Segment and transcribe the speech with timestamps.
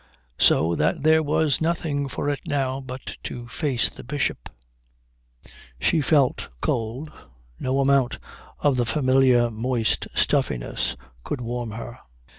[0.39, 4.49] So that there was nothing for it now but to face the Bishop.
[5.79, 7.11] She felt cold.
[7.59, 8.17] No amount
[8.61, 11.99] of the familiar moist stuffiness could warm her.